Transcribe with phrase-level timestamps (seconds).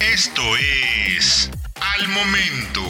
[0.00, 2.82] Esto es Al Momento.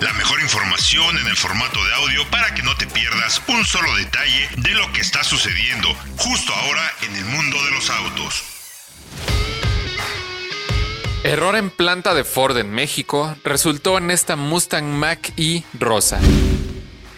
[0.00, 3.94] La mejor información en el formato de audio para que no te pierdas un solo
[3.96, 8.44] detalle de lo que está sucediendo justo ahora en el mundo de los autos.
[11.24, 16.20] Error en planta de Ford en México resultó en esta Mustang Mach-E rosa.